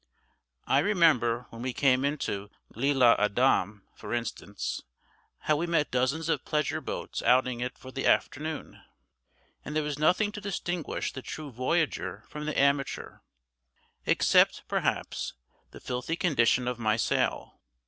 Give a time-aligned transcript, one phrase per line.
[0.65, 4.81] I remember, when we came into L'Isle Adam, for instance,
[5.41, 8.81] how we met dozens of pleasure boats outing it for the afternoon,
[9.63, 13.19] and there was nothing to distinguish the true voyager from the amateur,
[14.07, 15.33] except, perhaps,
[15.69, 17.59] the filthy condition of my sail.